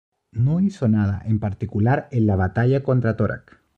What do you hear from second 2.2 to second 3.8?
la batalla contra Torak.